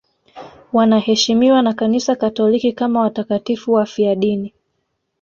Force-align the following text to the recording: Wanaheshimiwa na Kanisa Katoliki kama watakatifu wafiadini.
Wanaheshimiwa 0.73 1.61
na 1.61 1.73
Kanisa 1.73 2.15
Katoliki 2.15 2.73
kama 2.73 2.99
watakatifu 3.01 3.71
wafiadini. 3.73 4.53